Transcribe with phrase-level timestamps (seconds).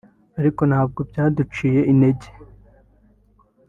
[0.39, 2.27] ariko ntabwo byaduciye intege